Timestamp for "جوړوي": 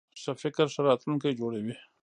1.39-1.75